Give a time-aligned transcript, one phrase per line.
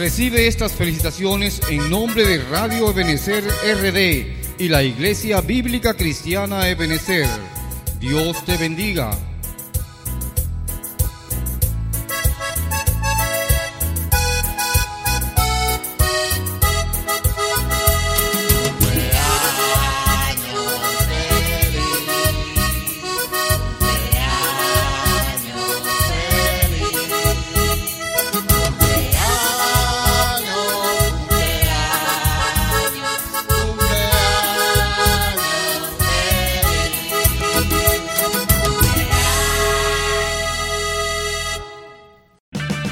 [0.00, 7.26] Recibe estas felicitaciones en nombre de Radio Ebenecer RD y la Iglesia Bíblica Cristiana Ebenecer.
[8.00, 9.10] Dios te bendiga.